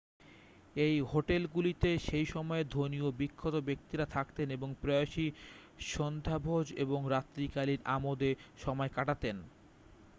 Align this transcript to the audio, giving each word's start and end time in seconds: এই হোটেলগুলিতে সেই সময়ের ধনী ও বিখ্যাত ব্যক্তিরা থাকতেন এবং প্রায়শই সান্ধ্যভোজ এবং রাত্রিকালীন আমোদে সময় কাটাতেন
এই 0.75 0.95
হোটেলগুলিতে 1.11 1.89
সেই 1.99 2.25
সময়ের 2.25 2.67
ধনী 2.69 2.99
ও 3.01 3.09
বিখ্যাত 3.11 3.55
ব্যক্তিরা 3.61 4.05
থাকতেন 4.07 4.47
এবং 4.51 4.69
প্রায়শই 4.81 5.29
সান্ধ্যভোজ 5.85 6.67
এবং 6.77 6.99
রাত্রিকালীন 7.09 7.79
আমোদে 7.87 8.31
সময় 8.57 8.91
কাটাতেন 8.93 9.37